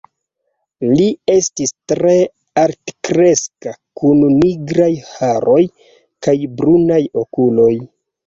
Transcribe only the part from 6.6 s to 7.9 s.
brunaj okuloj.